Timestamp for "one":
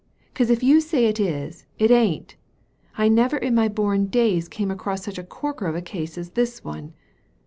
6.63-6.93